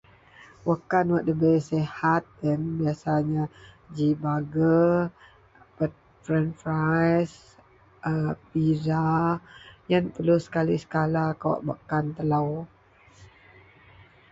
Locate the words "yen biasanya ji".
2.43-4.07